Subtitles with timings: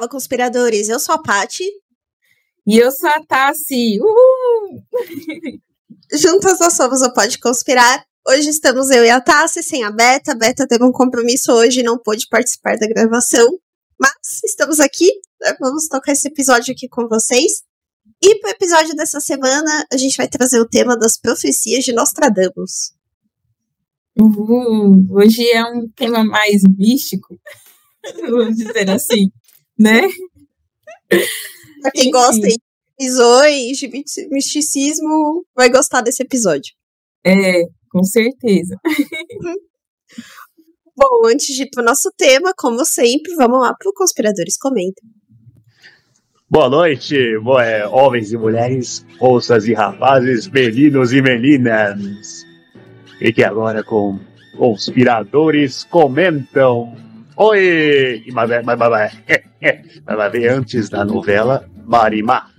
[0.00, 0.88] Fala, conspiradores.
[0.88, 1.62] Eu sou a Pati.
[2.66, 3.98] E eu sou a Tassi.
[4.00, 4.82] Uhul!
[6.10, 8.02] Juntas nós somos o Pode Conspirar.
[8.26, 10.32] Hoje estamos eu e a Tassi, sem a Beta.
[10.32, 13.46] A Beta teve um compromisso hoje e não pôde participar da gravação.
[13.98, 15.04] Mas estamos aqui,
[15.42, 15.54] né?
[15.60, 17.62] vamos tocar esse episódio aqui com vocês.
[18.22, 21.92] E para o episódio dessa semana, a gente vai trazer o tema das profecias de
[21.92, 22.94] Nostradamus.
[24.18, 25.06] Uhul.
[25.10, 27.38] Hoje é um tema mais místico,
[28.30, 29.30] vamos dizer assim,
[29.80, 30.02] né?
[31.80, 32.10] Pra quem Enfim.
[32.10, 32.58] gosta de
[33.00, 33.88] visões, de
[34.30, 36.74] misticismo, vai gostar desse episódio.
[37.24, 38.76] É, com certeza.
[40.94, 44.58] Bom, antes de ir para o nosso tema, como sempre, vamos lá para o Conspiradores
[44.58, 45.08] Comentam.
[46.48, 47.16] Boa noite,
[47.64, 52.44] é, homens e mulheres, moças e rapazes, meninos e meninas.
[53.18, 54.18] Fique agora com
[54.58, 57.09] Conspiradores Comentam.
[57.42, 58.22] Oi!
[58.34, 59.14] Mas, mas, mas,
[60.04, 62.50] mas, ver antes da novela Marimar.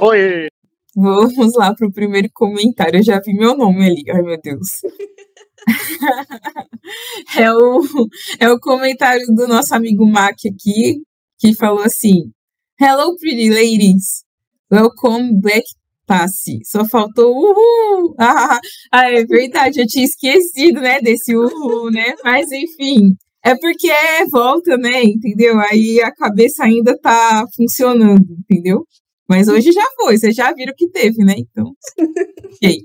[0.00, 0.48] Oi!
[0.96, 3.00] Vamos lá pro primeiro comentário.
[3.00, 4.02] Eu já vi meu nome ali.
[4.08, 4.80] Ai, meu Deus.
[7.36, 7.82] é, o,
[8.40, 11.02] é o comentário do nosso amigo Mac aqui,
[11.38, 12.32] que falou assim:
[12.80, 14.24] Hello, pretty ladies.
[14.72, 15.64] Welcome back,
[16.06, 16.60] Tassi.
[16.64, 18.14] Só faltou uhul.
[18.90, 22.14] Ah, é verdade, eu tinha esquecido, né, desse uhul, né?
[22.24, 23.14] Mas enfim,
[23.46, 25.04] é porque é volta, né?
[25.04, 25.60] Entendeu?
[25.60, 28.84] Aí a cabeça ainda tá funcionando, entendeu?
[29.28, 31.34] Mas hoje já foi, vocês já viram que teve, né?
[31.38, 31.72] Então,
[32.44, 32.80] ok.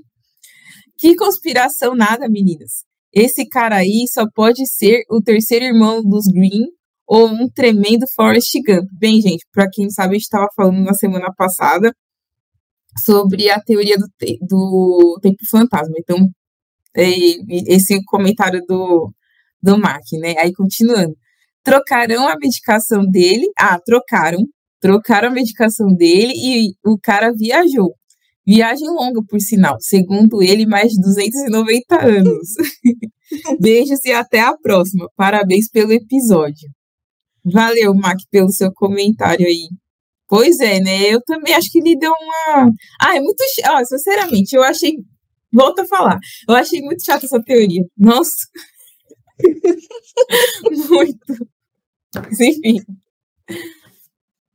[0.96, 2.84] Que conspiração nada, meninas.
[3.12, 6.66] Esse cara aí só pode ser o terceiro irmão dos Green
[7.08, 8.86] ou um tremendo Forrest Gump.
[9.00, 11.92] Bem, gente, para quem sabe, a gente estava falando na semana passada
[13.04, 15.94] sobre a teoria do, te do tempo fantasma.
[15.98, 16.18] Então,
[16.96, 17.08] é,
[17.66, 19.12] esse comentário do,
[19.62, 20.34] do Mark, né?
[20.38, 21.14] Aí, continuando.
[21.64, 23.46] Trocarão a medicação dele.
[23.58, 24.40] Ah, trocaram.
[24.80, 27.94] Trocaram a medicação dele e o cara viajou.
[28.44, 29.76] Viagem longa, por sinal.
[29.80, 32.48] Segundo ele, mais de 290 anos.
[33.60, 35.08] Beijos e até a próxima.
[35.16, 36.68] Parabéns pelo episódio.
[37.44, 39.68] Valeu, Mac, pelo seu comentário aí.
[40.28, 41.14] Pois é, né?
[41.14, 42.68] Eu também acho que ele deu uma.
[43.00, 43.42] Ah, é muito.
[43.68, 44.94] Ó, sinceramente, eu achei.
[45.52, 46.18] Volto a falar.
[46.48, 47.82] Eu achei muito chata essa teoria.
[47.96, 48.34] Nossa.
[50.88, 51.48] Muito.
[52.14, 52.76] Mas, enfim.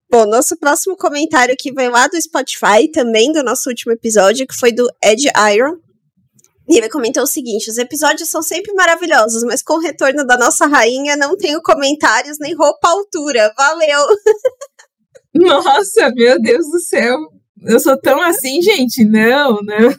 [0.10, 4.56] Bom, nosso próximo comentário aqui veio lá do Spotify, também do nosso último episódio, que
[4.56, 5.78] foi do Ed Iron.
[6.70, 10.38] E ele comentou o seguinte: os episódios são sempre maravilhosos, mas com o retorno da
[10.38, 13.54] nossa rainha, não tenho comentários nem roupa à altura.
[13.58, 14.08] Valeu!
[15.36, 17.18] Nossa, meu Deus do céu!
[17.64, 19.04] Eu sou tão assim, gente?
[19.04, 19.96] Não, não.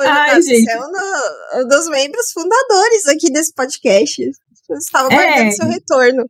[0.00, 0.64] Ai, gente.
[0.64, 4.22] Você é um, dos membros fundadores aqui desse podcast.
[4.68, 5.50] Eu estava guardando é.
[5.50, 6.24] seu retorno.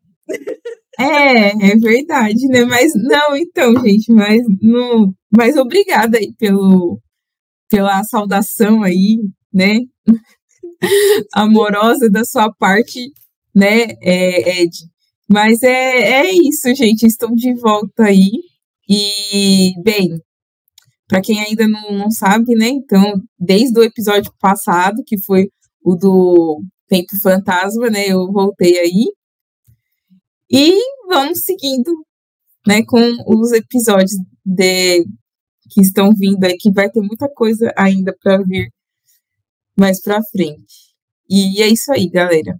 [0.99, 2.65] É, é verdade, né?
[2.65, 7.01] Mas não, então, gente, mas não, mas obrigada aí pelo
[7.71, 9.19] pela saudação aí,
[9.53, 9.79] né?
[11.33, 13.13] Amorosa da sua parte,
[13.55, 14.77] né, é, Ed?
[15.29, 17.07] Mas é, é isso, gente.
[17.07, 18.31] Estou de volta aí.
[18.89, 20.21] E, bem,
[21.11, 22.69] para quem ainda não, não sabe, né?
[22.69, 25.51] Então, desde o episódio passado, que foi
[25.85, 28.07] o do Tempo Fantasma, né?
[28.07, 29.07] Eu voltei aí.
[30.49, 30.73] E
[31.09, 31.93] vamos seguindo,
[32.65, 32.85] né?
[32.85, 34.13] Com os episódios
[34.45, 35.05] de,
[35.69, 38.73] que estão vindo aí, que vai ter muita coisa ainda para vir
[39.77, 40.95] mais para frente.
[41.29, 42.57] E é isso aí, galera.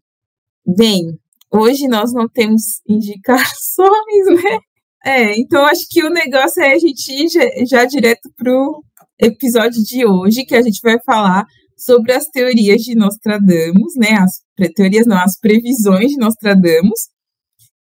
[0.67, 1.17] Bem,
[1.53, 4.59] hoje nós não temos indicações, né?
[5.05, 8.83] É, então acho que o negócio é a gente ir já, já direto pro
[9.19, 11.45] episódio de hoje, que a gente vai falar
[11.77, 14.19] sobre as teorias de Nostradamus, né?
[14.19, 17.09] As teorias não, as previsões de Nostradamus.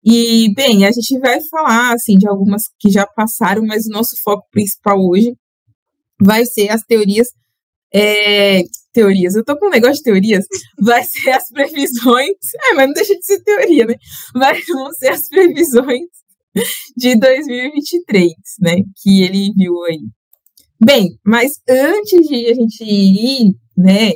[0.02, 4.16] E, bem, a gente vai falar, assim, de algumas que já passaram, mas o nosso
[4.22, 5.34] foco principal hoje
[6.20, 7.28] vai ser as teorias.
[7.92, 8.62] É,
[8.92, 10.44] teorias, eu tô com um negócio de teorias,
[10.80, 12.36] vai ser as previsões.
[12.70, 13.94] É, mas não deixa de ser teoria, né?
[14.34, 14.58] Vai,
[14.98, 16.08] ser as previsões
[16.96, 18.76] de 2023, né?
[19.02, 20.00] Que ele viu aí.
[20.82, 24.12] Bem, mas antes de a gente ir, né,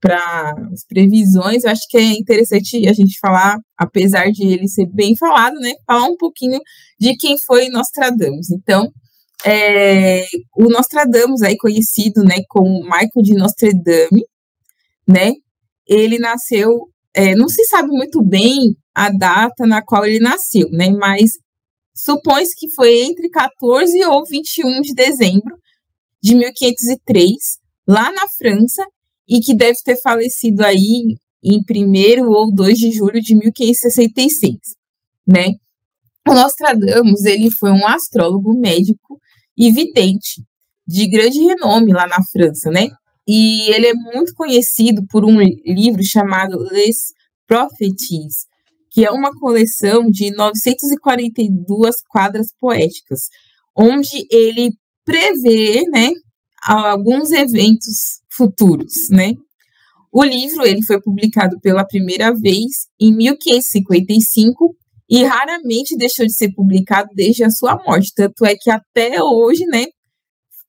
[0.00, 4.86] para as previsões, eu acho que é interessante a gente falar, apesar de ele ser
[4.92, 6.60] bem falado, né, falar um pouquinho
[7.00, 8.50] de quem foi Nostradamus.
[8.50, 8.92] Então,
[9.44, 10.26] é,
[10.56, 14.24] o Nostradamus, aí conhecido, né, como Michael de Nostradame,
[15.08, 15.32] né,
[15.88, 20.90] ele nasceu, é, não se sabe muito bem a data na qual ele nasceu, né,
[20.90, 21.32] mas
[21.96, 25.56] supõe-se que foi entre 14 ou 21 de dezembro
[26.22, 27.32] de 1503,
[27.88, 28.84] lá na França,
[29.26, 34.56] e que deve ter falecido aí em 1 ou 2 de julho de 1566.
[35.26, 35.54] né?
[36.28, 39.20] O Nostradamus, ele foi um astrólogo médico
[39.56, 40.42] e vidente
[40.86, 42.88] de grande renome lá na França, né?
[43.26, 47.12] E ele é muito conhecido por um livro chamado Les
[47.46, 48.46] Prophéties,
[48.96, 53.28] que é uma coleção de 942 quadras poéticas,
[53.76, 54.72] onde ele
[55.04, 56.08] prevê, né,
[56.66, 59.34] alguns eventos futuros, né?
[60.10, 64.74] O livro ele foi publicado pela primeira vez em 1555
[65.10, 68.14] e raramente deixou de ser publicado desde a sua morte.
[68.16, 69.84] Tanto é que até hoje, né,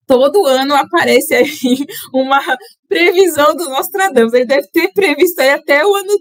[0.05, 1.47] todo ano aparece aí
[2.13, 2.41] uma
[2.89, 4.33] previsão do Nostradamus.
[4.33, 6.11] Ele deve ter previsto aí até o ano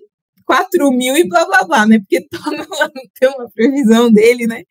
[0.46, 1.98] 4000 e blá blá blá, né?
[1.98, 4.62] Porque todo ano tem uma previsão dele, né?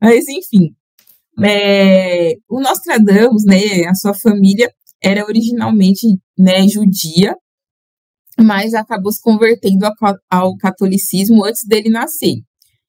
[0.00, 0.74] Mas enfim.
[1.42, 4.70] É, o Nostradamus, né, a sua família
[5.02, 6.06] era originalmente
[6.38, 7.34] né, judia,
[8.38, 9.86] mas acabou se convertendo
[10.30, 12.34] ao catolicismo antes dele nascer.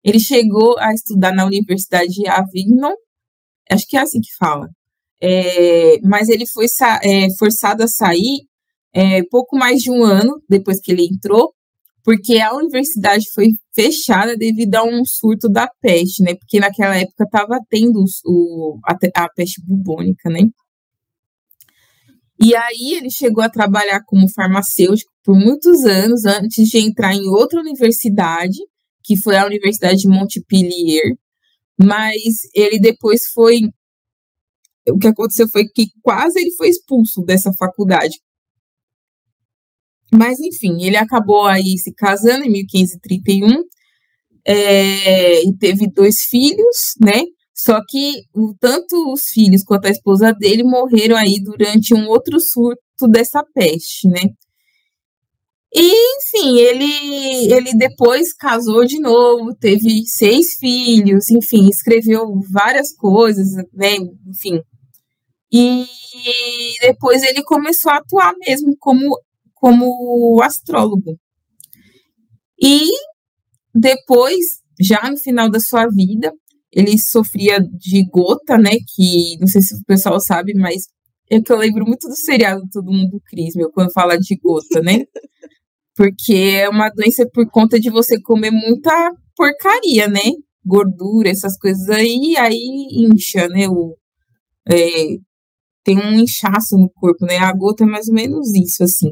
[0.04, 2.94] Ele chegou a estudar na Universidade de Avignon,
[3.72, 4.70] acho que é assim que fala,
[5.22, 6.66] é, mas ele foi
[7.02, 8.42] é, forçado a sair
[8.94, 11.54] é, pouco mais de um ano depois que ele entrou,
[12.04, 16.36] porque a universidade foi fechada devido a um surto da peste, né?
[16.36, 20.42] Porque naquela época estava tendo o, a, a peste bubônica, né?
[22.40, 27.28] E aí ele chegou a trabalhar como farmacêutico por muitos anos antes de entrar em
[27.30, 28.58] outra universidade,
[29.02, 31.16] que foi a Universidade de Montpellier,
[31.80, 33.62] mas ele depois foi
[34.90, 38.20] o que aconteceu foi que quase ele foi expulso dessa faculdade.
[40.16, 43.64] Mas enfim, ele acabou aí se casando em 1531
[44.46, 47.24] é, e teve dois filhos, né?
[47.54, 48.24] Só que
[48.60, 54.08] tanto os filhos quanto a esposa dele morreram aí durante um outro surto dessa peste,
[54.08, 54.22] né?
[55.76, 63.48] E, enfim, ele, ele depois casou de novo, teve seis filhos, enfim, escreveu várias coisas,
[63.74, 63.96] né?
[64.28, 64.62] Enfim.
[65.52, 65.86] E
[66.82, 69.18] depois ele começou a atuar mesmo como,
[69.64, 71.18] como astrólogo.
[72.62, 72.82] E
[73.74, 74.44] depois,
[74.78, 76.34] já no final da sua vida,
[76.70, 78.72] ele sofria de gota, né?
[78.94, 80.88] Que não sei se o pessoal sabe, mas
[81.32, 84.82] é que eu lembro muito do seriado Todo Mundo Cris, meu, quando fala de gota,
[84.82, 85.06] né?
[85.96, 88.92] Porque é uma doença por conta de você comer muita
[89.34, 90.34] porcaria, né?
[90.66, 93.70] Gordura, essas coisas aí, aí incha, né?
[93.70, 93.96] O,
[94.70, 95.16] é,
[95.84, 97.38] tem um inchaço no corpo, né?
[97.38, 99.12] A gota é mais ou menos isso, assim.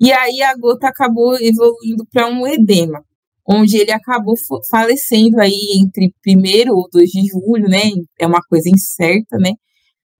[0.00, 3.02] E aí a gota acabou evoluindo para um edema,
[3.48, 4.34] onde ele acabou
[4.70, 7.90] falecendo aí entre 1 ou 2 de julho, né?
[8.18, 9.52] É uma coisa incerta, né?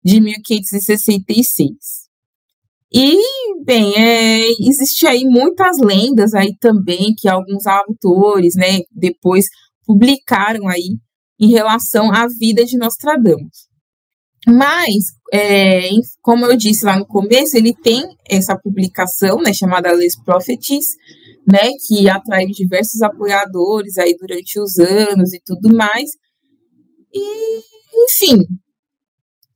[0.05, 2.03] De 1566.
[2.95, 3.17] E,
[3.65, 9.47] bem, é, existe aí muitas lendas aí também que alguns autores, né, depois
[9.87, 10.99] publicaram aí
[11.41, 13.72] em relação à vida de Nostradamus.
[14.47, 15.89] Mas, é,
[16.21, 20.97] como eu disse lá no começo, ele tem essa publicação, né, chamada Les Prophecies,
[21.47, 26.11] né, que atraiu diversos apoiadores aí durante os anos e tudo mais.
[27.15, 27.61] E,
[28.05, 28.45] enfim,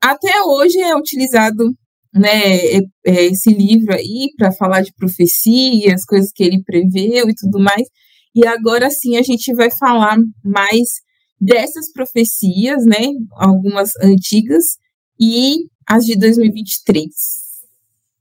[0.01, 1.75] até hoje é utilizado
[2.15, 7.89] né, esse livro aí para falar de profecias, coisas que ele preveu e tudo mais.
[8.35, 11.06] E agora sim a gente vai falar mais
[11.41, 14.79] dessas profecias, né, algumas antigas
[15.21, 17.05] e as de 2023.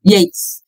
[0.04, 0.64] E é isso.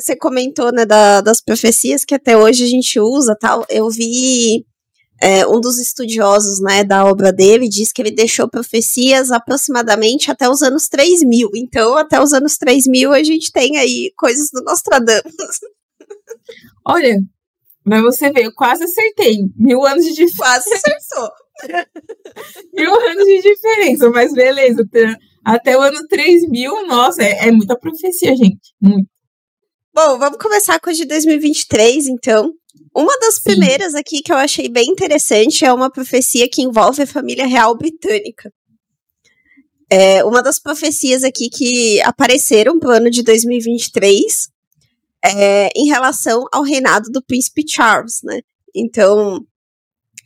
[0.00, 3.66] Você comentou, né, da, das profecias que até hoje a gente usa, tal.
[3.68, 4.64] Eu vi
[5.20, 10.48] é, um dos estudiosos né, da obra dele diz que ele deixou profecias aproximadamente até
[10.48, 11.50] os anos 3000.
[11.56, 15.60] Então, até os anos 3000, a gente tem aí coisas do Nostradamus.
[16.86, 17.20] Olha,
[17.84, 19.38] mas você vê, eu quase acertei.
[19.56, 20.36] Mil anos de diferença.
[20.36, 21.30] Quase acertou.
[22.72, 24.82] Mil anos de diferença, mas beleza.
[25.44, 28.74] Até o ano 3000, nossa, é, é muita profecia, gente.
[28.80, 29.08] Muito.
[29.94, 32.52] Bom, vamos começar com a de 2023, então.
[32.94, 33.42] Uma das Sim.
[33.44, 37.76] primeiras aqui que eu achei bem interessante é uma profecia que envolve a família real
[37.76, 38.52] britânica.
[39.90, 44.48] É uma das profecias aqui que apareceram para o ano de 2023
[45.24, 48.40] é, em relação ao reinado do príncipe Charles, né?
[48.74, 49.44] Então,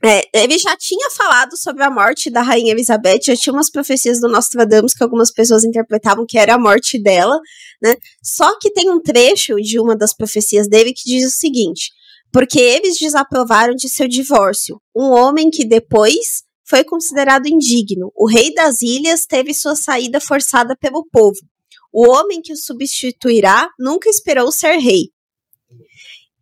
[0.05, 4.21] é, ele já tinha falado sobre a morte da rainha Elizabeth, já tinha umas profecias
[4.21, 7.39] do Nostradamus que algumas pessoas interpretavam que era a morte dela,
[7.81, 7.97] né?
[8.23, 11.93] Só que tem um trecho de uma das profecias dele que diz o seguinte:
[12.33, 14.81] porque eles desaprovaram de seu divórcio.
[14.97, 18.11] Um homem que depois foi considerado indigno.
[18.17, 21.39] O rei das ilhas teve sua saída forçada pelo povo.
[21.93, 25.11] O homem que o substituirá nunca esperou ser rei.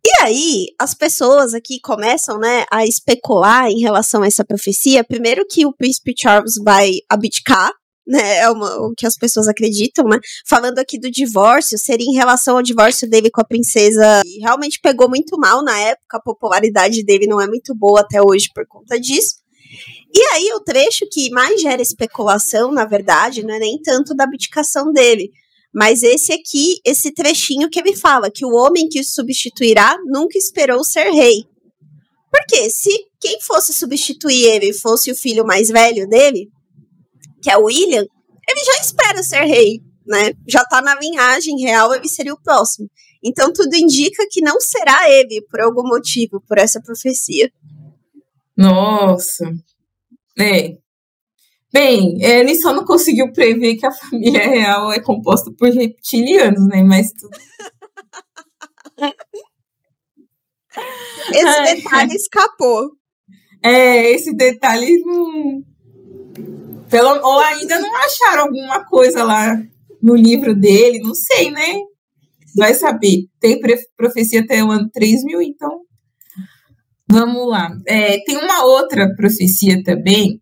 [0.03, 5.03] E aí, as pessoas aqui começam, né, a especular em relação a essa profecia.
[5.03, 7.71] Primeiro que o príncipe Charles vai abdicar,
[8.07, 10.17] né, é uma, o que as pessoas acreditam, né?
[10.47, 14.21] Falando aqui do divórcio, seria em relação ao divórcio dele com a princesa.
[14.25, 18.19] E realmente pegou muito mal na época, a popularidade dele não é muito boa até
[18.21, 19.35] hoje por conta disso.
[20.13, 24.25] E aí, o trecho que mais gera especulação, na verdade, não é nem tanto da
[24.25, 25.29] abdicação dele,
[25.73, 30.37] mas esse aqui, esse trechinho que ele fala, que o homem que o substituirá nunca
[30.37, 31.45] esperou ser rei.
[32.29, 36.49] Porque se quem fosse substituir ele fosse o filho mais velho dele,
[37.41, 38.05] que é o William,
[38.49, 40.33] ele já espera ser rei, né?
[40.47, 42.89] Já tá na linhagem real, ele seria o próximo.
[43.23, 47.51] Então tudo indica que não será ele, por algum motivo, por essa profecia.
[48.57, 49.51] Nossa.
[50.37, 50.77] É.
[51.73, 56.83] Bem, ele só não conseguiu prever que a família real é composta por reptilianos, né?
[56.83, 57.37] Mas tudo.
[61.31, 61.75] Esse Ai.
[61.75, 62.91] detalhe escapou.
[63.63, 65.63] É, esse detalhe não.
[66.89, 69.61] Pelo, ou ainda não acharam alguma coisa lá
[70.01, 71.79] no livro dele, não sei, né?
[72.55, 73.27] Vai saber.
[73.39, 73.59] Tem
[73.95, 75.81] profecia até o ano 3000, então.
[77.09, 77.69] Vamos lá.
[77.85, 80.41] É, tem uma outra profecia também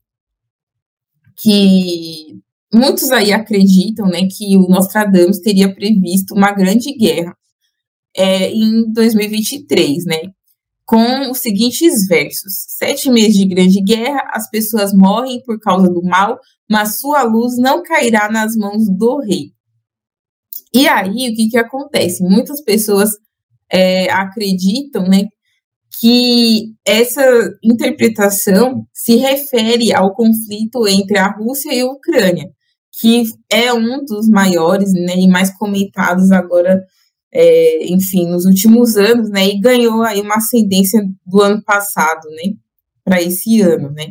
[1.42, 2.38] que
[2.74, 7.36] muitos aí acreditam, né, que o Nostradamus teria previsto uma grande guerra
[8.16, 10.22] é, em 2023, né,
[10.86, 16.02] com os seguintes versos: Sete meses de grande guerra, as pessoas morrem por causa do
[16.04, 19.52] mal, mas sua luz não cairá nas mãos do rei.
[20.74, 22.24] E aí, o que que acontece?
[22.24, 23.12] Muitas pessoas
[23.72, 25.28] é, acreditam, né,
[26.00, 27.22] que essa
[27.62, 32.50] interpretação se refere ao conflito entre a Rússia e a Ucrânia,
[33.00, 36.82] que é um dos maiores né, e mais comentados agora,
[37.34, 42.54] é, enfim, nos últimos anos, né, e ganhou aí uma ascendência do ano passado, né,
[43.04, 44.08] para esse ano, né.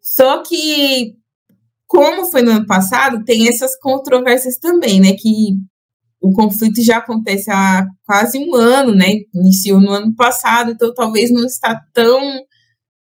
[0.00, 1.14] Só que,
[1.88, 5.56] como foi no ano passado, tem essas controvérsias também, né, que
[6.20, 9.06] o conflito já acontece há quase um ano, né?
[9.34, 12.20] Iniciou no ano passado, então talvez não está tão,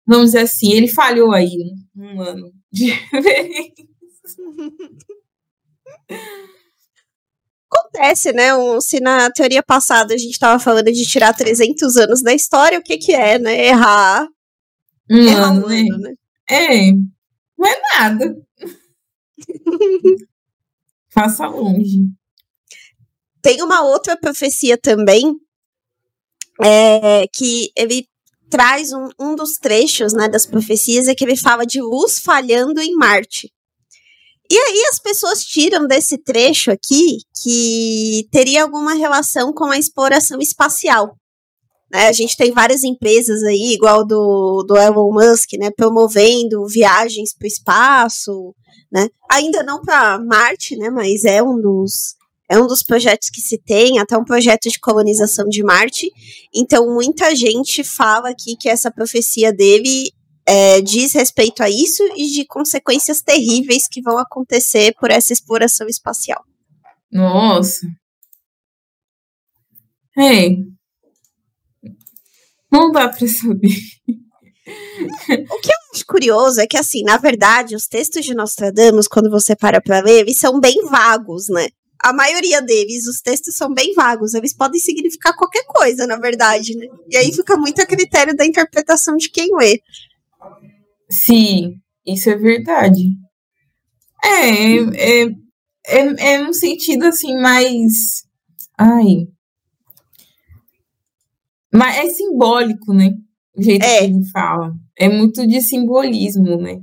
[0.06, 1.52] vamos dizer assim, ele falhou aí
[1.96, 2.92] um ano de
[7.72, 8.54] Acontece, né?
[8.54, 12.78] Um, se na teoria passada a gente estava falando de tirar 300 anos da história,
[12.78, 13.68] o que que é, né?
[13.68, 14.28] Errar.
[15.10, 15.80] Um errar ano, um né?
[15.80, 16.14] ano, né?
[16.50, 16.92] É,
[17.58, 18.36] não é nada.
[21.14, 22.10] Faça longe.
[23.42, 25.36] Tem uma outra profecia também,
[26.62, 28.06] é, que ele
[28.50, 32.82] traz um, um dos trechos né, das profecias, é que ele fala de luz falhando
[32.82, 33.52] em Marte.
[34.52, 40.40] E aí as pessoas tiram desse trecho aqui que teria alguma relação com a exploração
[40.40, 41.16] espacial.
[41.90, 42.08] Né?
[42.08, 47.46] A gente tem várias empresas aí, igual do, do Elon Musk, né, promovendo viagens para
[47.46, 48.54] o espaço,
[48.92, 49.08] né?
[49.30, 52.16] Ainda não para Marte, né, mas é um dos
[52.52, 56.12] é um dos projetos que se tem, até um projeto de colonização de Marte.
[56.54, 60.12] Então, muita gente fala aqui que essa profecia dele
[60.46, 65.88] é, diz respeito a isso e de consequências terríveis que vão acontecer por essa exploração
[65.88, 66.44] espacial.
[67.10, 67.88] Nossa.
[70.20, 70.50] É.
[72.70, 73.78] Não dá para saber.
[75.50, 79.30] O que eu acho curioso é que, assim, na verdade, os textos de Nostradamus, quando
[79.30, 81.70] você para para ler, eles são bem vagos, né?
[82.04, 86.76] A maioria deles, os textos são bem vagos, eles podem significar qualquer coisa, na verdade,
[86.76, 86.88] né?
[87.10, 89.80] E aí fica muito a critério da interpretação de quem lê.
[91.10, 93.04] Sim, isso é verdade.
[94.24, 95.24] É, é,
[95.86, 98.24] é, é um sentido assim mais.
[98.78, 99.28] Ai.
[101.72, 103.12] Mas é simbólico, né?
[103.56, 104.00] O jeito é.
[104.00, 104.74] que ele fala.
[104.98, 106.82] É muito de simbolismo, né?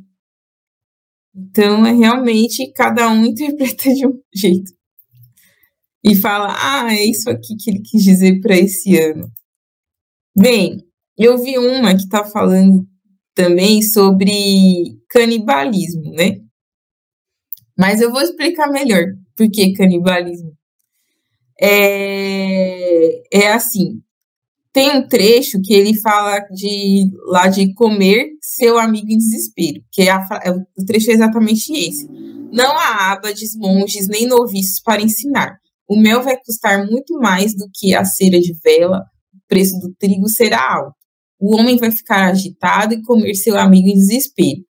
[1.35, 4.78] Então, é realmente cada um interpreta de um jeito
[6.05, 9.31] e fala: ah, é isso aqui que ele quis dizer para esse ano.
[10.37, 10.85] Bem,
[11.17, 12.87] eu vi uma que está falando
[13.35, 16.39] também sobre canibalismo, né?
[17.77, 19.05] Mas eu vou explicar melhor
[19.37, 20.53] por que canibalismo.
[21.61, 24.01] É, é assim,
[24.73, 30.03] tem um trecho que ele fala de lá de comer seu amigo em desespero, que
[30.03, 32.09] é, a, é o trecho é exatamente esse.
[32.53, 35.59] Não há abades, monges nem noviços para ensinar.
[35.89, 38.99] O mel vai custar muito mais do que a cera de vela,
[39.35, 40.95] o preço do trigo será alto.
[41.41, 44.65] O homem vai ficar agitado e comer seu amigo em desespero,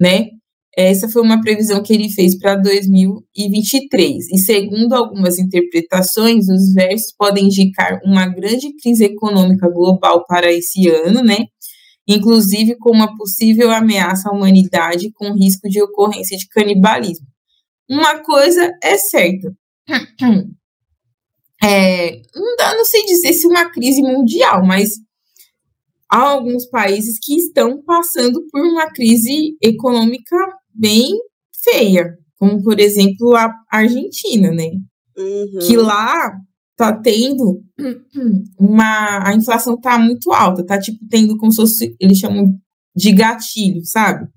[0.00, 0.30] né?
[0.78, 4.28] Essa foi uma previsão que ele fez para 2023.
[4.30, 10.86] E segundo algumas interpretações, os versos podem indicar uma grande crise econômica global para esse
[10.88, 11.38] ano, né?
[12.06, 17.26] Inclusive com uma possível ameaça à humanidade com risco de ocorrência de canibalismo.
[17.88, 19.54] Uma coisa é certa.
[21.62, 24.90] É, não, não sei dizer se uma crise mundial, mas
[26.10, 30.36] há alguns países que estão passando por uma crise econômica
[30.74, 31.18] bem
[31.62, 34.70] feia, como por exemplo a Argentina, né?
[35.16, 35.58] Uhum.
[35.66, 36.32] Que lá
[36.76, 37.62] tá tendo
[38.58, 42.54] uma a inflação tá muito alta, tá tipo tendo como se fosse, eles chamam
[42.94, 44.28] de gatilho, sabe?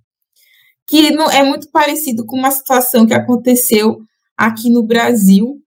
[0.88, 3.98] Que não é muito parecido com uma situação que aconteceu
[4.39, 5.62] aqui no Brasil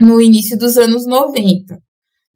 [0.00, 1.76] no início dos anos 90,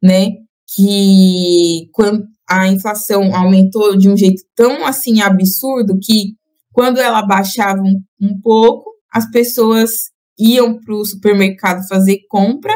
[0.03, 0.31] né?
[0.75, 6.35] Que quando a inflação aumentou de um jeito tão assim absurdo que
[6.73, 9.91] quando ela baixava um, um pouco, as pessoas
[10.37, 12.75] iam para o supermercado fazer compra,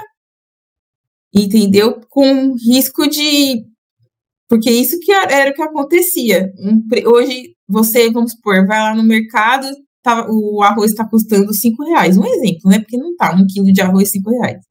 [1.33, 1.99] entendeu?
[2.09, 3.65] Com risco de.
[4.47, 6.51] Porque isso que era o que acontecia.
[7.05, 9.67] Hoje, você, vamos supor, vai lá no mercado,
[10.03, 12.17] tá, o arroz está custando cinco reais.
[12.17, 12.79] Um exemplo, né?
[12.79, 14.61] Porque não tá um quilo de arroz cinco reais.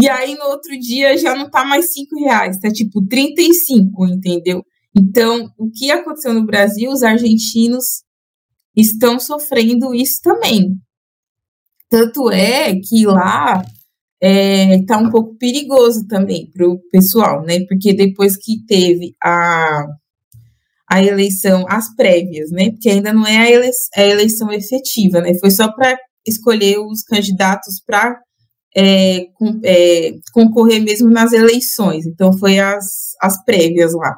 [0.00, 4.64] E aí, no outro dia, já não tá mais cinco reais, tá tipo 35, entendeu?
[4.96, 8.02] Então, o que aconteceu no Brasil, os argentinos
[8.76, 10.76] estão sofrendo isso também.
[11.88, 13.64] Tanto é que lá
[14.20, 17.64] é, tá um pouco perigoso também para o pessoal, né?
[17.68, 19.86] Porque depois que teve a,
[20.94, 22.70] a eleição, as prévias, né?
[22.70, 25.34] Porque ainda não é a, ele, a eleição efetiva, né?
[25.40, 28.16] Foi só para escolher os candidatos para
[28.76, 32.06] é, com, é, concorrer mesmo nas eleições.
[32.06, 34.14] Então, foi as, as prévias lá.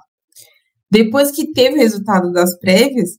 [0.90, 3.12] Depois que teve o resultado das prévias,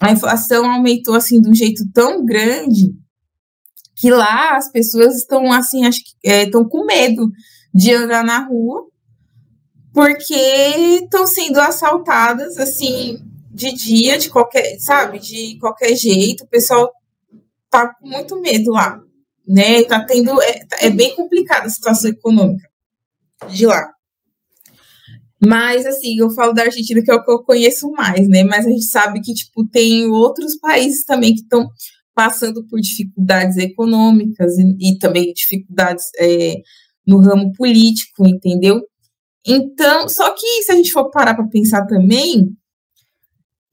[0.00, 2.94] a inflação aumentou assim de um jeito tão grande
[3.96, 7.28] que lá as pessoas estão assim, acho que estão é, com medo
[7.74, 8.87] de andar na rua
[9.92, 10.34] porque
[11.02, 13.18] estão sendo assaltadas assim
[13.50, 16.44] de dia, de qualquer, sabe, de qualquer jeito.
[16.44, 16.90] O pessoal
[17.70, 19.00] tá com muito medo lá,
[19.46, 19.82] né?
[19.84, 22.68] Tá tendo é, é bem complicada a situação econômica
[23.50, 23.92] de lá.
[25.44, 28.42] Mas, assim, eu falo da Argentina que é o que eu conheço mais, né?
[28.42, 31.68] Mas a gente sabe que, tipo, tem outros países também que estão
[32.14, 36.56] passando por dificuldades econômicas e, e também dificuldades é,
[37.06, 38.82] no ramo político, entendeu?
[39.46, 42.56] Então, só que se a gente for parar para pensar também,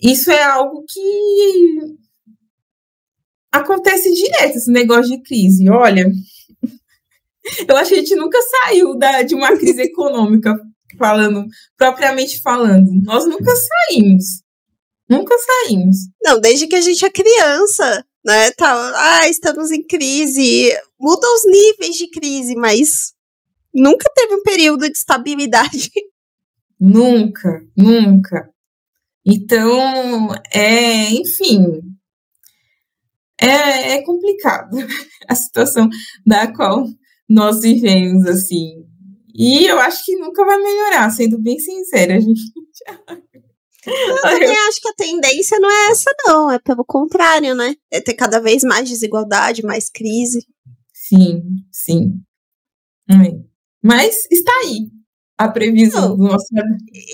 [0.02, 1.96] isso é algo que
[3.52, 5.70] acontece direto, esse negócio de crise.
[5.70, 6.10] Olha,
[7.68, 10.56] eu acho que a gente nunca saiu da, de uma crise econômica
[10.98, 11.46] falando,
[11.78, 12.90] propriamente falando.
[13.04, 14.24] Nós nunca saímos.
[15.10, 15.98] Nunca saímos.
[16.24, 18.52] Não, desde que a gente é criança, né?
[18.52, 20.72] Tá, ah, estamos em crise.
[21.00, 23.15] Muda os níveis de crise, mas
[23.76, 25.92] nunca teve um período de estabilidade.
[26.78, 28.50] Nunca, nunca.
[29.26, 31.82] Então, é, enfim,
[33.40, 34.76] é, é complicado
[35.28, 35.90] a situação
[36.26, 36.86] da qual
[37.30, 38.86] nós vivemos, assim.
[39.34, 42.42] E eu acho que nunca vai melhorar, sendo bem sincera, gente.
[43.88, 46.52] Eu também acho que a tendência não é essa, não.
[46.52, 47.74] É pelo contrário, né?
[47.90, 50.46] É ter cada vez mais desigualdade, mais crise.
[50.94, 52.20] Sim, sim.
[53.86, 54.90] Mas está aí
[55.38, 56.38] a previsão Não.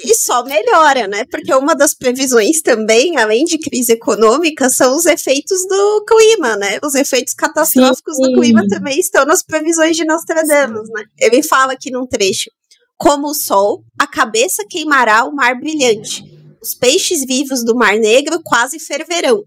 [0.05, 1.25] E só melhora, né?
[1.25, 6.77] Porque uma das previsões também, além de crise econômica, são os efeitos do clima, né?
[6.83, 8.21] Os efeitos catastróficos Sim.
[8.21, 11.03] do clima também estão nas previsões de Nostradamus, né?
[11.19, 12.49] Ele fala aqui num trecho:
[12.95, 16.23] como o sol, a cabeça queimará o mar brilhante.
[16.61, 19.43] Os peixes vivos do Mar Negro quase ferverão.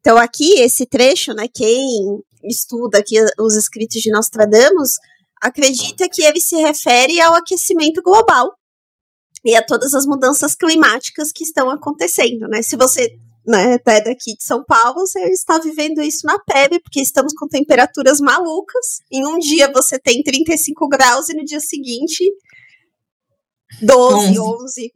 [0.00, 1.46] Então, aqui, esse trecho, né?
[1.54, 1.86] Quem
[2.44, 4.92] estuda aqui os escritos de Nostradamus
[5.42, 8.52] acredita que ele se refere ao aquecimento global
[9.44, 12.62] e a todas as mudanças climáticas que estão acontecendo, né?
[12.62, 13.08] Se você
[13.46, 17.48] né, é daqui de São Paulo, você está vivendo isso na pele, porque estamos com
[17.48, 19.00] temperaturas malucas.
[19.10, 22.24] Em um dia você tem 35 graus e no dia seguinte
[23.82, 24.40] 12, 11.
[24.40, 24.92] 11.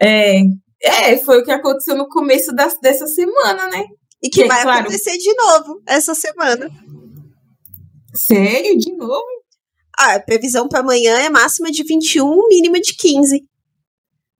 [0.00, 0.38] É.
[0.40, 0.42] é.
[0.86, 3.84] É, foi o que aconteceu no começo das, dessa semana, né?
[4.22, 6.70] E que, que vai claro, acontecer de novo essa semana.
[8.16, 8.78] Sério?
[8.78, 9.24] De novo?
[9.98, 13.44] Ah, a previsão para amanhã é máxima de 21, mínima de 15.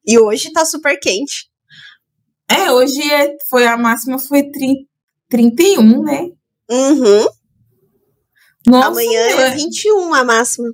[0.07, 1.49] E hoje tá super quente.
[2.49, 4.83] É, hoje é, foi a máxima foi 30,
[5.29, 6.29] 31, né?
[6.71, 7.27] Uhum.
[8.67, 10.69] Nossa, amanhã é 21 a máxima.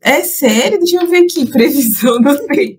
[0.00, 0.78] É sério?
[0.78, 2.78] Deixa eu ver aqui, previsão, não sei.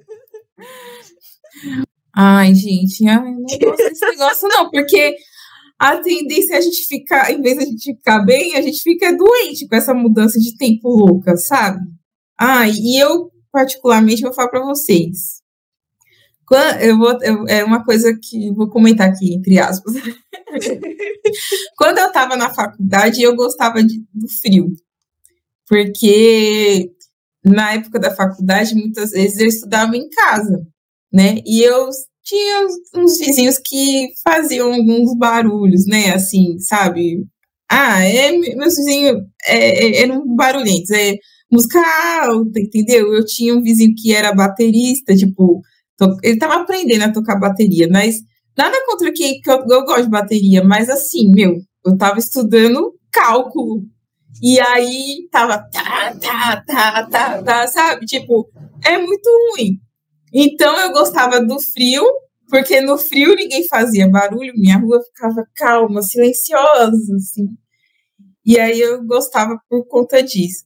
[2.16, 5.16] Ai, gente, eu não gosto desse negócio, não, porque
[5.80, 8.82] a tendência é a gente ficar, em vez de a gente ficar bem, a gente
[8.82, 11.80] fica doente com essa mudança de tempo louca, sabe?
[12.40, 15.42] Ah, e eu, particularmente, vou falar para vocês.
[16.48, 19.96] Quando, eu vou, eu, é uma coisa que vou comentar aqui, entre aspas.
[21.78, 24.68] Quando eu estava na faculdade, eu gostava de, do frio.
[25.68, 26.92] Porque
[27.44, 30.66] na época da faculdade, muitas vezes eu estudava em casa,
[31.12, 31.40] né?
[31.46, 31.90] E eu
[32.26, 36.12] tinha uns vizinhos que faziam alguns barulhos, né?
[36.14, 37.24] Assim, sabe?
[37.70, 41.16] Ah, é, meus vizinhos é, é, eram barulhentos, é
[41.52, 41.80] música
[42.24, 43.14] alta, entendeu?
[43.14, 45.62] Eu tinha um vizinho que era baterista, tipo,
[46.24, 48.22] ele tava aprendendo a tocar bateria, mas
[48.58, 52.94] nada contra quem que eu, eu gosto de bateria, mas assim, meu, eu tava estudando
[53.12, 53.84] cálculo.
[54.42, 58.06] E aí tava tá, tá, tá, tá, tá, sabe?
[58.06, 58.50] Tipo,
[58.84, 59.80] é muito ruim.
[60.38, 62.04] Então eu gostava do frio,
[62.50, 67.48] porque no frio ninguém fazia barulho, minha rua ficava calma, silenciosa, assim.
[68.46, 70.66] E aí eu gostava por conta disso.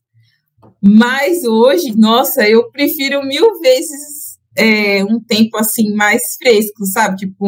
[0.81, 7.17] Mas hoje, nossa, eu prefiro mil vezes é, um tempo assim mais fresco, sabe?
[7.17, 7.45] Tipo,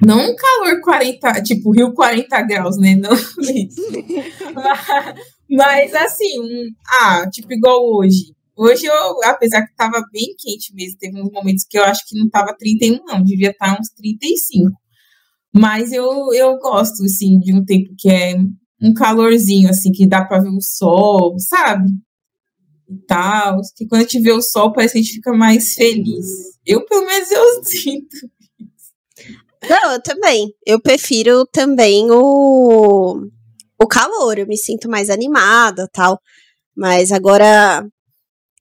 [0.00, 2.94] não um calor 40, tipo Rio 40 graus, né?
[2.94, 3.10] Não,
[4.54, 5.16] mas,
[5.50, 8.32] mas assim, um, ah, tipo igual hoje.
[8.64, 12.16] Hoje eu, apesar que estava bem quente mesmo, teve uns momentos que eu acho que
[12.16, 14.70] não estava 31, não, devia estar tá uns 35.
[15.52, 18.36] Mas eu, eu gosto, assim, de um tempo que é
[18.80, 21.90] um calorzinho, assim, que dá para ver o sol, sabe?
[22.88, 23.60] E tal.
[23.74, 26.24] Que quando a gente vê o sol, parece que a gente fica mais feliz.
[26.64, 28.16] Eu, pelo menos, eu sinto.
[29.68, 30.54] Não, eu também.
[30.64, 33.26] Eu prefiro também o,
[33.76, 34.38] o calor.
[34.38, 36.20] Eu me sinto mais animada tal.
[36.76, 37.84] Mas agora,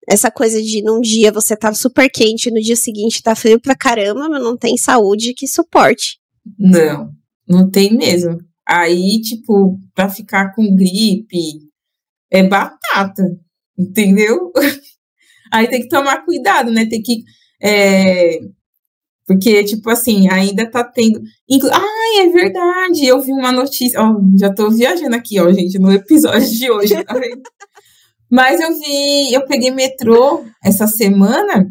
[0.08, 3.76] essa coisa de num dia você tá super quente no dia seguinte tá frio pra
[3.76, 6.20] caramba, mas não tem saúde que suporte.
[6.58, 7.12] Não,
[7.48, 8.40] não tem mesmo.
[8.68, 11.38] Aí, tipo, pra ficar com gripe,
[12.32, 13.24] é batata,
[13.78, 14.52] entendeu?
[15.52, 16.86] Aí tem que tomar cuidado, né?
[16.86, 17.24] Tem que.
[17.62, 18.40] É,
[19.28, 21.22] porque, tipo assim, ainda tá tendo.
[21.50, 21.70] Inclu...
[21.72, 23.06] Ai, é verdade!
[23.06, 24.00] Eu vi uma notícia.
[24.02, 27.42] Ó, já tô viajando aqui, ó, gente, no episódio de hoje, tá vendo?
[28.32, 31.70] Mas eu vi, eu peguei metrô essa semana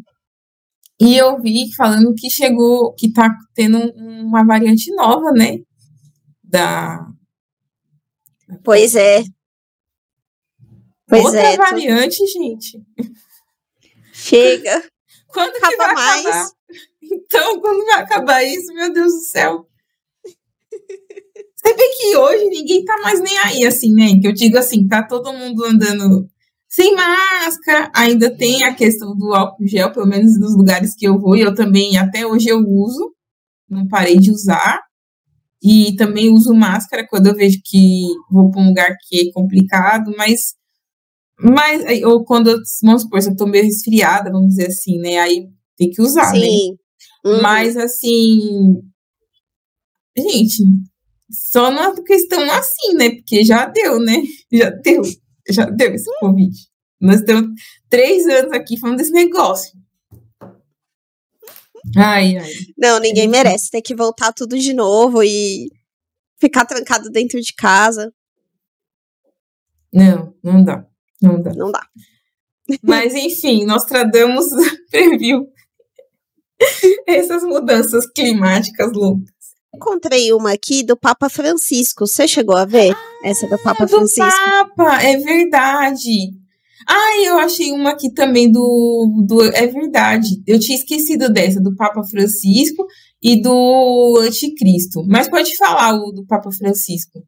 [1.00, 5.60] e eu vi falando que chegou, que tá tendo uma variante nova, né?
[6.44, 7.06] Da.
[8.62, 9.24] Pois é.
[11.08, 12.26] Pois Outra é, variante, tô...
[12.26, 12.82] gente.
[14.12, 14.84] Chega.
[15.28, 16.26] Quando Acaba que vai mais?
[16.26, 16.50] acabar?
[17.02, 19.66] Então, quando vai acabar isso, meu Deus do céu?
[21.56, 24.20] Você vê que hoje ninguém tá mais nem aí, assim, né?
[24.20, 26.28] Que eu digo assim, tá todo mundo andando
[26.70, 31.18] sem máscara, ainda tem a questão do álcool gel, pelo menos nos lugares que eu
[31.18, 33.12] vou, e eu também, até hoje eu uso,
[33.68, 34.80] não parei de usar.
[35.62, 40.12] E também uso máscara quando eu vejo que vou para um lugar que é complicado,
[40.16, 40.54] mas,
[41.38, 45.18] mas ou quando, vamos supor, se eu tô meio resfriada, vamos dizer assim, né?
[45.18, 46.40] Aí tem que usar, né?
[46.40, 46.70] Sim.
[47.24, 47.32] né?
[47.32, 47.42] Uhum.
[47.42, 48.80] Mas assim,
[50.16, 50.62] gente,
[51.30, 53.10] só numa questão assim, né?
[53.10, 54.22] Porque já deu, né?
[54.52, 55.02] Já deu
[55.52, 56.56] já deu esse Covid.
[57.00, 57.50] Nós temos
[57.88, 59.78] três anos aqui falando desse negócio.
[61.96, 62.52] Ai, ai.
[62.76, 65.70] Não, ninguém merece ter que voltar tudo de novo e
[66.38, 68.12] ficar trancado dentro de casa.
[69.92, 70.86] Não, não dá.
[71.20, 71.52] Não dá.
[71.54, 71.86] Não dá.
[72.82, 74.46] Mas, enfim, nós tradamos
[74.90, 75.48] previu
[77.06, 79.39] essas mudanças climáticas loucas
[79.74, 82.06] encontrei uma aqui do Papa Francisco.
[82.06, 84.30] Você chegou a ver ah, essa do Papa do Francisco?
[84.30, 86.32] Papa, é verdade.
[86.88, 89.42] Ah, eu achei uma aqui também do, do.
[89.42, 90.42] É verdade.
[90.46, 92.86] Eu tinha esquecido dessa, do Papa Francisco
[93.22, 95.04] e do Anticristo.
[95.06, 97.22] Mas pode falar o do Papa Francisco.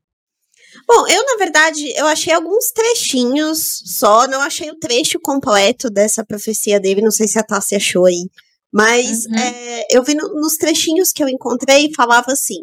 [0.87, 6.25] Bom, eu, na verdade, eu achei alguns trechinhos só, não achei o trecho completo dessa
[6.25, 8.25] profecia dele, não sei se a Tassi achou aí.
[8.73, 9.37] Mas uhum.
[9.37, 12.61] é, eu vi no, nos trechinhos que eu encontrei, falava assim,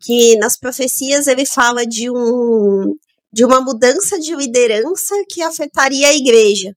[0.00, 2.94] que nas profecias ele fala de um
[3.32, 6.72] de uma mudança de liderança que afetaria a igreja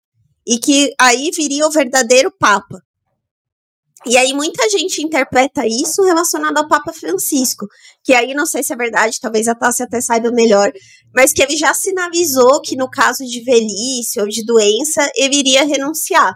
[0.45, 2.81] e que aí viria o verdadeiro papa.
[4.05, 7.65] E aí muita gente interpreta isso relacionado ao Papa Francisco,
[8.03, 10.71] que aí não sei se é verdade, talvez a Tassi até saiba melhor,
[11.13, 15.65] mas que ele já sinalizou que no caso de velhice ou de doença, ele iria
[15.65, 16.33] renunciar.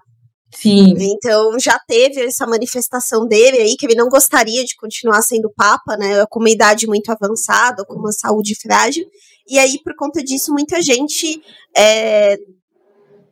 [0.56, 0.96] Sim.
[1.00, 5.98] Então já teve essa manifestação dele aí, que ele não gostaria de continuar sendo Papa,
[5.98, 6.26] né?
[6.30, 9.06] Com uma idade muito avançada, com uma saúde frágil.
[9.48, 11.42] E aí, por conta disso, muita gente
[11.76, 12.38] é,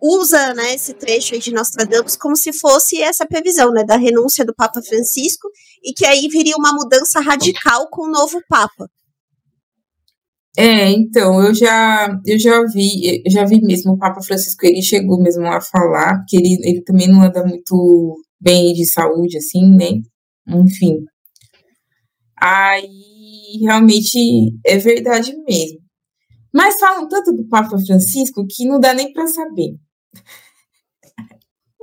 [0.01, 4.53] usa né, esse trecho de Nostradamus como se fosse essa previsão né, da renúncia do
[4.53, 5.47] Papa Francisco
[5.83, 8.89] e que aí viria uma mudança radical com o novo Papa.
[10.57, 14.81] É, então, eu já, eu já vi, eu já vi mesmo o Papa Francisco, ele
[14.81, 19.69] chegou mesmo a falar que ele, ele também não anda muito bem de saúde, assim,
[19.75, 20.01] né?
[20.47, 21.05] Enfim.
[22.37, 25.79] Aí, realmente, é verdade mesmo.
[26.53, 29.75] Mas falam tanto do Papa Francisco que não dá nem para saber.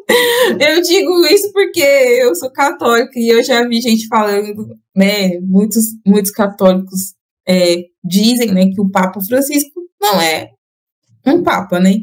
[0.58, 5.38] Eu digo isso porque eu sou católica e eu já vi gente falando, né?
[5.40, 7.14] Muitos, muitos católicos
[7.48, 10.50] é, dizem né, que o Papa Francisco não é
[11.26, 11.94] um Papa, né?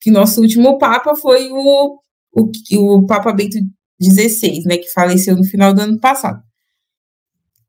[0.00, 1.98] Que nosso último Papa foi o,
[2.32, 2.50] o,
[2.94, 3.58] o Papa Bento
[4.00, 4.76] XVI, né?
[4.78, 6.42] Que faleceu no final do ano passado.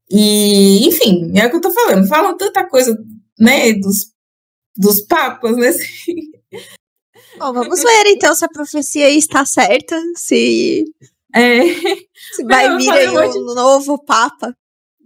[0.09, 2.07] E, enfim, é o que eu tô falando.
[2.07, 2.97] Falam tanta coisa,
[3.39, 4.13] né, dos,
[4.75, 5.71] dos papas, né?
[7.37, 10.85] Bom, vamos ver então se a profecia está certa, se,
[11.35, 11.61] é.
[12.35, 14.55] se vai vir aí um novo Papa.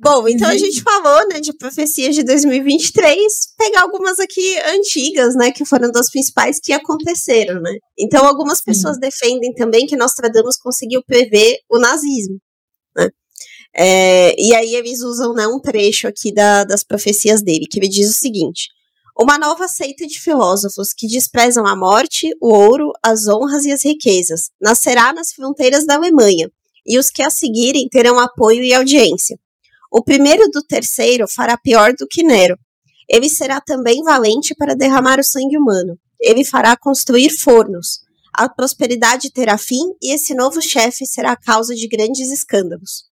[0.04, 0.56] Bom, então uhum.
[0.56, 3.22] a gente falou, né, de profecias de 2023,
[3.56, 7.72] pegar algumas aqui antigas, né, que foram das principais que aconteceram, né.
[8.00, 9.00] Então algumas pessoas uhum.
[9.02, 12.40] defendem também que Nostradamus conseguiu prever o nazismo,
[12.98, 13.10] né.
[13.76, 17.88] É, e aí eles usam, né, um trecho aqui da, das profecias dele, que ele
[17.88, 18.70] diz o seguinte:
[19.16, 23.86] uma nova seita de filósofos que desprezam a morte, o ouro, as honras e as
[23.86, 26.50] riquezas nascerá nas fronteiras da Alemanha,
[26.88, 29.38] e os que a seguirem terão apoio e audiência.
[29.92, 32.58] O primeiro do terceiro fará pior do que Nero.
[33.10, 35.98] Ele será também valente para derramar o sangue humano.
[36.20, 38.00] Ele fará construir fornos.
[38.34, 43.04] A prosperidade terá fim e esse novo chefe será a causa de grandes escândalos.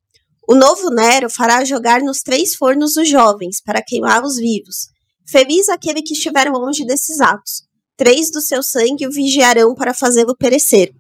[0.49, 4.97] O novo Nero fará jogar nos três fornos os jovens para queimá-los vivos
[5.31, 7.63] Feliz aquele que estiver longe desses atos.
[7.99, 10.91] Três do seu sangue o vigiarão para fazê-lo perecer.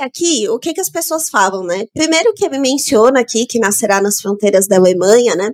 [0.00, 1.86] Aqui, o que, que as pessoas falam, né?
[1.92, 5.50] Primeiro que ele menciona aqui que nascerá nas fronteiras da Alemanha, né?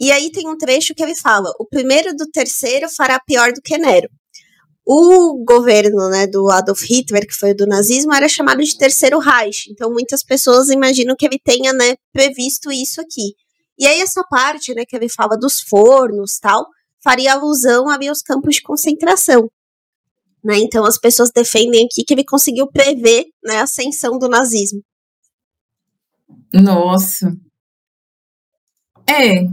[0.00, 3.60] E aí tem um trecho que ele fala: o primeiro do terceiro fará pior do
[3.62, 4.08] que Nero.
[4.84, 9.70] O governo né, do Adolf Hitler, que foi do nazismo, era chamado de Terceiro Reich.
[9.70, 13.34] Então, muitas pessoas imaginam que ele tenha né, previsto isso aqui.
[13.78, 16.66] E aí essa parte, né, que ele fala dos fornos, tal,
[17.02, 19.48] faria alusão ali aos campos de concentração.
[20.42, 20.58] Né?
[20.58, 24.82] Então as pessoas defendem aqui que ele conseguiu prever né, a ascensão do nazismo.
[26.52, 27.34] Nossa.
[29.08, 29.44] É.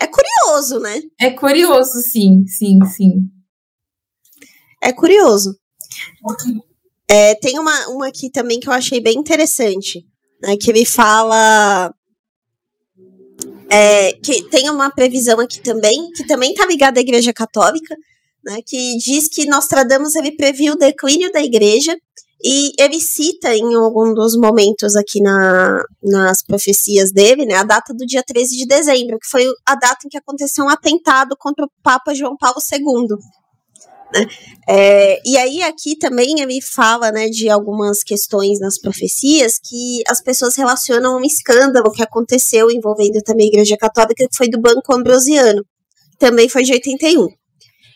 [0.00, 1.00] É curioso, né?
[1.20, 3.30] É curioso, sim, sim, sim.
[4.82, 5.56] É curioso.
[7.08, 10.04] É, tem uma, uma aqui também que eu achei bem interessante,
[10.42, 11.94] né, que ele fala
[13.70, 17.96] é, que tem uma previsão aqui também, que também está ligada à Igreja Católica,
[18.44, 21.96] né, que diz que Nostradamus ele previu o declínio da Igreja
[22.44, 27.94] e ele cita em algum dos momentos aqui na, nas profecias dele, né, a data
[27.94, 31.64] do dia 13 de dezembro, que foi a data em que aconteceu um atentado contra
[31.64, 33.16] o Papa João Paulo II.
[34.12, 34.26] Né?
[34.68, 40.20] É, e aí aqui também ele fala né, de algumas questões nas profecias que as
[40.20, 44.92] pessoas relacionam um escândalo que aconteceu envolvendo também a Igreja Católica, que foi do Banco
[44.92, 45.64] Ambrosiano,
[46.18, 47.28] também foi de 81.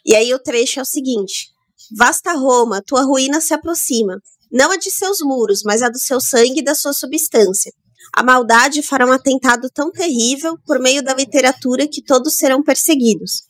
[0.07, 1.49] E aí o trecho é o seguinte:
[1.97, 6.21] Vasta Roma, tua ruína se aproxima, não a de seus muros, mas a do seu
[6.21, 7.73] sangue e da sua substância.
[8.15, 13.43] A maldade fará um atentado tão terrível por meio da literatura que todos serão perseguidos.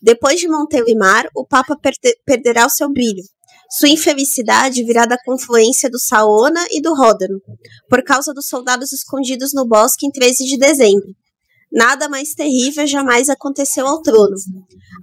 [0.00, 1.76] Depois de Montelimar, o Papa
[2.24, 3.22] perderá o seu brilho.
[3.70, 7.38] Sua infelicidade virá da confluência do Saona e do Ródano,
[7.88, 11.14] por causa dos soldados escondidos no bosque em 13 de dezembro.
[11.70, 14.34] Nada mais terrível jamais aconteceu ao trono.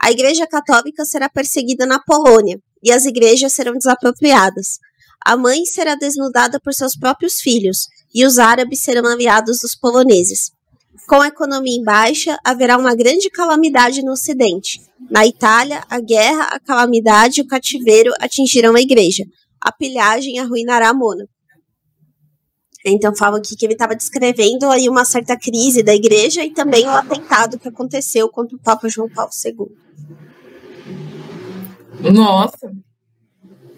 [0.02, 4.80] A Igreja Católica será perseguida na Polônia e as igrejas serão desapropriadas.
[5.24, 10.52] A mãe será desnudada por seus próprios filhos e os árabes serão aliados dos poloneses.
[11.08, 14.82] Com a economia em baixa, haverá uma grande calamidade no Ocidente.
[15.10, 19.24] Na Itália, a guerra, a calamidade e o cativeiro atingirão a igreja.
[19.62, 21.35] A pilhagem arruinará Mônaco.
[22.86, 26.86] Então fala aqui que ele estava descrevendo aí uma certa crise da igreja e também
[26.86, 29.76] o atentado que aconteceu contra o Papa João Paulo II.
[32.14, 32.72] Nossa,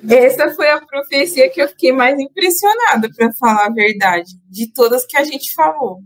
[0.10, 5.06] essa foi a profecia que eu fiquei mais impressionada, para falar a verdade, de todas
[5.06, 6.00] que a gente falou.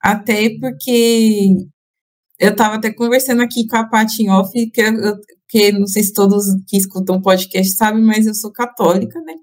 [0.00, 1.50] Até porque
[2.38, 4.92] eu estava até conversando aqui com a Paty off, que, eu,
[5.48, 9.34] que não sei se todos que escutam podcast sabem, mas eu sou católica, né?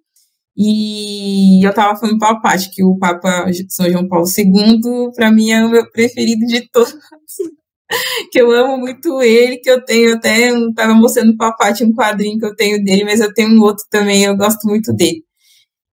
[0.55, 5.31] E eu estava falando para a Paty que o Papa São João Paulo II, para
[5.31, 6.93] mim, é o meu preferido de todos.
[8.31, 11.93] que eu amo muito ele, que eu tenho até, eu tava mostrando para Paty um
[11.93, 15.23] quadrinho que eu tenho dele, mas eu tenho um outro também, eu gosto muito dele.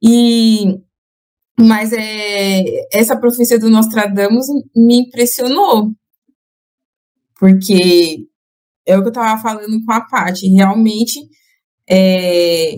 [0.02, 0.78] E
[1.60, 5.92] mas é, essa profecia do Nostradamus me impressionou,
[7.38, 8.28] porque
[8.86, 11.20] é o que eu estava falando com a Paty, realmente
[11.90, 12.76] é,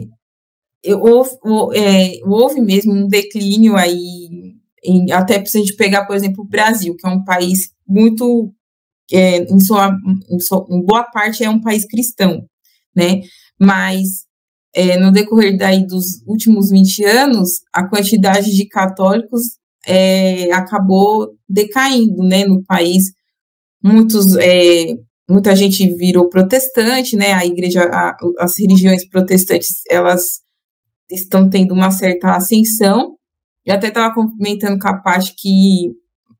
[0.86, 1.32] houve,
[1.76, 6.48] é, houve mesmo um declínio aí, em, até se a gente pegar, por exemplo, o
[6.48, 8.54] Brasil, que é um país muito
[9.12, 9.96] é, em, sua,
[10.30, 12.46] em, sua, em boa parte é um país cristão,
[12.96, 13.22] né?
[13.60, 14.26] Mas
[14.74, 19.42] é, no decorrer daí dos últimos 20 anos, a quantidade de católicos
[19.86, 23.12] é, acabou decaindo, né, no país.
[23.84, 24.96] Muitos, é,
[25.30, 30.40] muita gente virou protestante, né, a igreja, a, as religiões protestantes, elas
[31.12, 33.16] estão tendo uma certa ascensão.
[33.66, 35.92] Eu até estava comentando com a parte que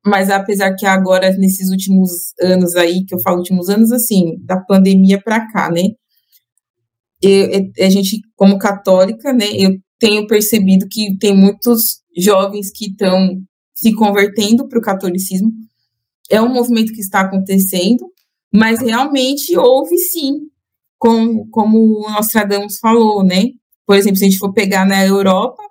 [0.06, 4.60] mas apesar que agora, nesses últimos anos aí, que eu falo últimos anos, assim, da
[4.60, 5.90] pandemia para cá, né?
[7.22, 13.40] Eu, a gente, como católica, né, eu tenho percebido que tem muitos jovens que estão
[13.76, 15.52] se convertendo para o catolicismo.
[16.32, 18.04] É um movimento que está acontecendo,
[18.52, 20.34] mas realmente houve sim,
[20.98, 23.50] com, como o Nostradamus falou, né?
[23.92, 25.62] Por exemplo, se a gente for pegar na Europa,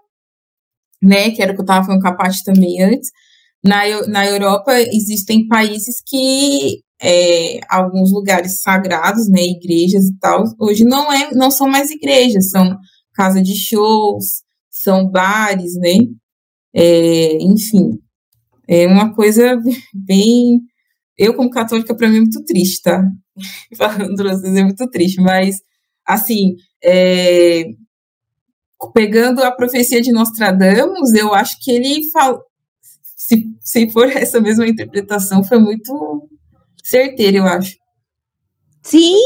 [1.03, 3.09] né, que era o que eu estava falando com a parte também antes,
[3.65, 3.79] na,
[4.09, 11.11] na Europa existem países que é, alguns lugares sagrados, né, igrejas e tal, hoje não
[11.11, 12.77] é, não são mais igrejas, são
[13.15, 15.97] casa de shows, são bares, né,
[16.75, 17.99] é, enfim,
[18.69, 19.59] é uma coisa
[19.95, 20.61] bem,
[21.17, 23.03] eu como católica para mim é muito triste, tá?
[23.75, 25.57] Falando vocês é muito triste, mas
[26.07, 27.65] assim, é,
[28.89, 32.41] pegando a profecia de Nostradamus, eu acho que ele fala,
[33.17, 36.29] se, se for essa mesma interpretação, foi muito
[36.83, 37.77] certeira, eu acho.
[38.83, 39.17] Sim.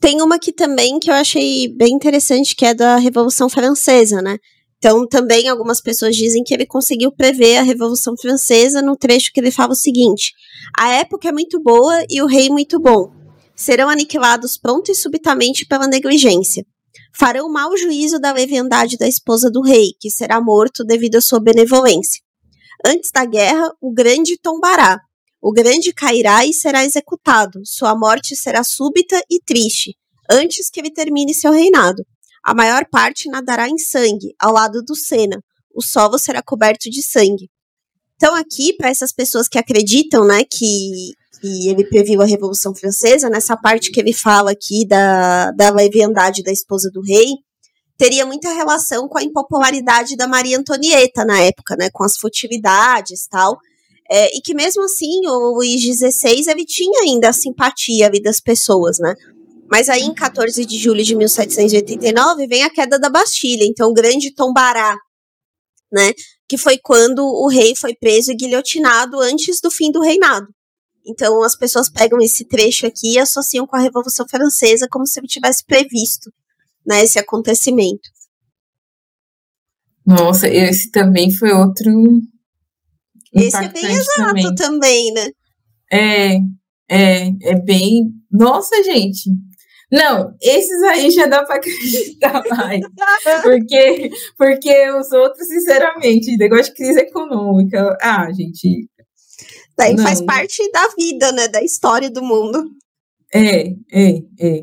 [0.00, 4.38] Tem uma aqui também que eu achei bem interessante, que é da Revolução Francesa, né?
[4.78, 9.40] Então, também algumas pessoas dizem que ele conseguiu prever a Revolução Francesa no trecho que
[9.40, 10.32] ele fala o seguinte:
[10.78, 13.10] A época é muito boa e o rei muito bom.
[13.56, 16.64] Serão aniquilados pronto e subitamente pela negligência.
[17.16, 21.40] Farão mau juízo da leviandade da esposa do rei, que será morto devido à sua
[21.40, 22.20] benevolência.
[22.84, 25.00] Antes da guerra, o grande tombará.
[25.40, 27.60] O grande cairá e será executado.
[27.64, 29.96] Sua morte será súbita e triste,
[30.30, 32.04] antes que ele termine seu reinado.
[32.44, 35.42] A maior parte nadará em sangue, ao lado do Sena.
[35.74, 37.50] O solo será coberto de sangue.
[38.16, 43.30] Então, aqui, para essas pessoas que acreditam, né, que, que ele previu a Revolução Francesa,
[43.30, 47.34] nessa parte que ele fala aqui da, da leviandade da esposa do rei,
[47.96, 53.24] teria muita relação com a impopularidade da Maria Antonieta na época, né, com as futilidades
[53.24, 53.58] e tal.
[54.10, 58.40] É, e que mesmo assim, o Luís XVI, ele tinha ainda a simpatia ali das
[58.40, 59.14] pessoas, né?
[59.70, 63.92] Mas aí, em 14 de julho de 1789, vem a queda da Bastilha, então o
[63.92, 64.96] grande tombará,
[65.92, 66.12] né?
[66.48, 70.46] Que foi quando o rei foi preso e guilhotinado antes do fim do reinado.
[71.08, 75.18] Então, as pessoas pegam esse trecho aqui e associam com a Revolução Francesa como se
[75.18, 76.30] ele tivesse previsto
[76.86, 78.10] né, esse acontecimento.
[80.06, 81.90] Nossa, esse também foi outro.
[83.32, 84.54] Esse é bem exato também.
[84.54, 85.30] também, né?
[85.92, 86.36] É,
[86.90, 88.10] é, é bem.
[88.30, 89.30] Nossa, gente.
[89.90, 92.80] Não, esses aí já dá para acreditar mais.
[93.42, 97.96] porque, porque os outros, sinceramente, negócio de crise econômica.
[98.00, 98.88] Ah, gente.
[99.78, 100.02] Daí não.
[100.02, 101.46] faz parte da vida, né?
[101.46, 102.68] Da história do mundo.
[103.32, 104.62] É, é, é.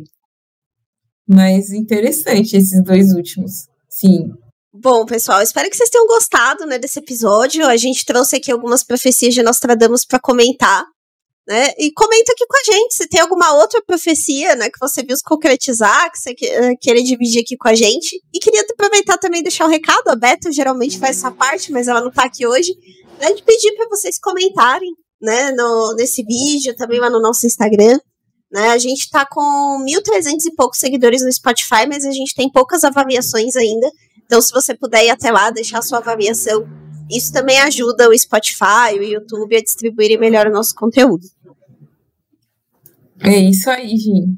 [1.27, 3.67] Mas interessante esses dois últimos.
[3.89, 4.29] Sim.
[4.73, 7.65] Bom, pessoal, espero que vocês tenham gostado né, desse episódio.
[7.65, 10.83] A gente trouxe aqui algumas profecias de Nostradamus para comentar.
[11.47, 11.69] Né?
[11.77, 15.15] E comenta aqui com a gente se tem alguma outra profecia né, que você viu
[15.15, 18.19] se concretizar, que você uh, querer dividir aqui com a gente.
[18.33, 20.09] E queria aproveitar também e deixar um recado.
[20.09, 22.73] A Beta geralmente faz essa parte, mas ela não está aqui hoje.
[23.19, 27.99] Né, de pedir para vocês comentarem né, no, nesse vídeo, também lá no nosso Instagram.
[28.51, 28.69] Né?
[28.69, 32.83] A gente está com 1.300 e poucos seguidores no Spotify, mas a gente tem poucas
[32.83, 33.89] avaliações ainda.
[34.25, 36.65] Então, se você puder ir até lá, deixar sua avaliação,
[37.09, 41.25] isso também ajuda o Spotify, o YouTube a distribuírem melhor o nosso conteúdo.
[43.19, 44.37] É isso aí, gente.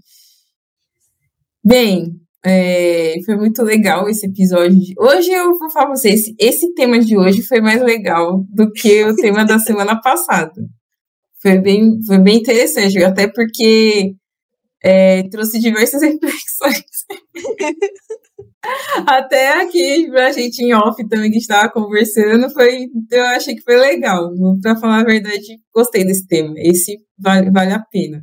[1.64, 4.80] Bem, é, foi muito legal esse episódio.
[4.80, 4.94] De...
[5.00, 9.04] Hoje eu vou falar pra vocês, esse tema de hoje foi mais legal do que
[9.04, 10.62] o tema da semana passada
[11.42, 14.14] foi bem, foi bem interessante, até porque
[14.84, 16.84] é, trouxe diversas reflexões.
[19.08, 23.78] Até aqui, pra gente em off também que estava conversando, foi, eu achei que foi
[23.78, 24.30] legal.
[24.62, 26.54] Pra falar a verdade, gostei desse tema.
[26.58, 28.22] Esse vale, vale a pena.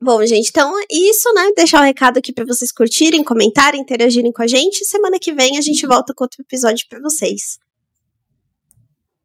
[0.00, 1.50] Bom, gente, então isso, né?
[1.56, 4.84] Deixar o um recado aqui para vocês curtirem, comentarem, interagirem com a gente.
[4.84, 7.58] Semana que vem a gente volta com outro episódio para vocês.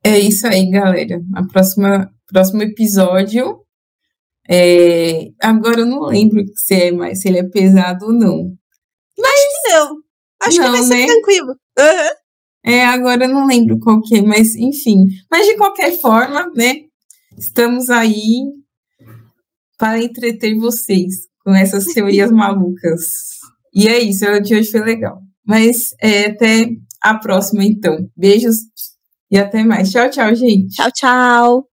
[0.03, 1.21] É isso aí, galera.
[1.35, 3.61] A próxima próximo episódio.
[4.49, 5.29] É...
[5.39, 8.57] Agora eu não lembro se é mais se ele é pesado ou não.
[9.17, 9.97] Mas acho que não.
[10.41, 11.05] Acho não, que vai ser né?
[11.05, 11.49] tranquilo.
[11.79, 12.23] Uhum.
[12.65, 15.05] É, agora eu não lembro qual que é, mas enfim.
[15.29, 16.85] Mas de qualquer forma, né?
[17.37, 18.41] Estamos aí
[19.83, 23.01] para entreter vocês com essas teorias malucas.
[23.73, 25.19] E é isso, o de hoje foi legal.
[25.45, 26.69] Mas é, até
[27.01, 28.09] a próxima, então.
[28.15, 28.59] Beijos
[29.29, 29.91] e até mais.
[29.91, 30.75] Tchau, tchau, gente.
[30.75, 31.72] Tchau, tchau.